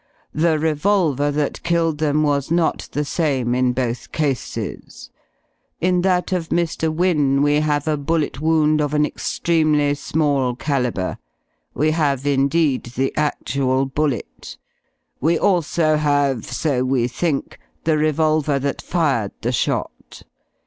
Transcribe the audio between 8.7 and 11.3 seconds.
of an extremely small calibre.